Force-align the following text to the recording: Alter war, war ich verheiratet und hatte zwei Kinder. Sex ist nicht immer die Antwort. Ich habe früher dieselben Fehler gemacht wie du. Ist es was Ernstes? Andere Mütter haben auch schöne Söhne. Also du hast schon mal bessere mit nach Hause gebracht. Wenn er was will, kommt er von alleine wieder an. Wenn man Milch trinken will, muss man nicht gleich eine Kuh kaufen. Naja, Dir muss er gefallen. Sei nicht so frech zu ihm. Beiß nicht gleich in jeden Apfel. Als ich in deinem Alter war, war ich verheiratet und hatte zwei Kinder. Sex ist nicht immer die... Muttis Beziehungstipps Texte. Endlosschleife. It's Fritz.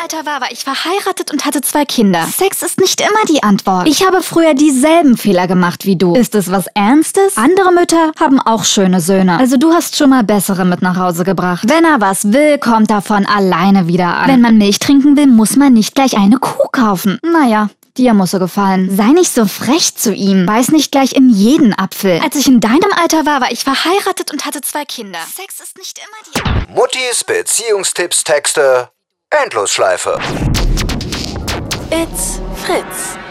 Alter 0.00 0.24
war, 0.24 0.40
war 0.40 0.50
ich 0.50 0.64
verheiratet 0.64 1.30
und 1.32 1.44
hatte 1.44 1.60
zwei 1.60 1.84
Kinder. 1.84 2.26
Sex 2.26 2.62
ist 2.62 2.80
nicht 2.80 3.00
immer 3.00 3.24
die 3.28 3.42
Antwort. 3.42 3.86
Ich 3.86 4.06
habe 4.06 4.22
früher 4.22 4.54
dieselben 4.54 5.16
Fehler 5.16 5.46
gemacht 5.46 5.84
wie 5.84 5.96
du. 5.96 6.14
Ist 6.14 6.34
es 6.34 6.50
was 6.50 6.66
Ernstes? 6.74 7.36
Andere 7.36 7.72
Mütter 7.72 8.12
haben 8.18 8.40
auch 8.40 8.64
schöne 8.64 9.00
Söhne. 9.00 9.38
Also 9.38 9.56
du 9.56 9.72
hast 9.72 9.96
schon 9.96 10.10
mal 10.10 10.24
bessere 10.24 10.64
mit 10.64 10.82
nach 10.82 10.96
Hause 10.96 11.24
gebracht. 11.24 11.64
Wenn 11.68 11.84
er 11.84 12.00
was 12.00 12.32
will, 12.32 12.58
kommt 12.58 12.90
er 12.90 13.02
von 13.02 13.26
alleine 13.26 13.86
wieder 13.86 14.06
an. 14.16 14.28
Wenn 14.28 14.40
man 14.40 14.56
Milch 14.56 14.78
trinken 14.78 15.16
will, 15.16 15.26
muss 15.26 15.56
man 15.56 15.74
nicht 15.74 15.94
gleich 15.94 16.16
eine 16.16 16.38
Kuh 16.38 16.68
kaufen. 16.72 17.18
Naja, 17.22 17.68
Dir 17.98 18.14
muss 18.14 18.32
er 18.32 18.38
gefallen. 18.38 18.96
Sei 18.96 19.08
nicht 19.08 19.34
so 19.34 19.44
frech 19.46 19.96
zu 19.96 20.14
ihm. 20.14 20.46
Beiß 20.46 20.68
nicht 20.68 20.92
gleich 20.92 21.14
in 21.14 21.30
jeden 21.30 21.76
Apfel. 21.76 22.20
Als 22.22 22.36
ich 22.36 22.46
in 22.46 22.60
deinem 22.60 22.92
Alter 22.96 23.26
war, 23.26 23.40
war 23.40 23.50
ich 23.50 23.64
verheiratet 23.64 24.30
und 24.30 24.44
hatte 24.46 24.60
zwei 24.60 24.84
Kinder. 24.84 25.18
Sex 25.34 25.58
ist 25.58 25.76
nicht 25.76 25.98
immer 25.98 26.62
die... 26.68 26.72
Muttis 26.72 27.24
Beziehungstipps 27.24 28.22
Texte. 28.22 28.90
Endlosschleife. 29.42 30.18
It's 31.90 32.40
Fritz. 32.56 33.27